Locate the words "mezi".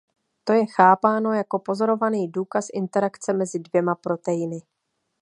3.33-3.59